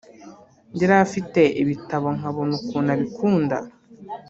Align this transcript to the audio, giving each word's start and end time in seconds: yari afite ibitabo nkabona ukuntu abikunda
yari 0.79 0.95
afite 1.05 1.41
ibitabo 1.61 2.07
nkabona 2.17 2.53
ukuntu 2.59 2.89
abikunda 2.95 3.57